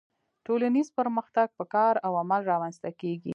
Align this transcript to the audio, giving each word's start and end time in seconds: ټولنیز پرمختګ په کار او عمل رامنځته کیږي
ټولنیز 0.45 0.87
پرمختګ 0.99 1.47
په 1.57 1.63
کار 1.73 1.93
او 2.05 2.11
عمل 2.21 2.41
رامنځته 2.51 2.89
کیږي 3.01 3.29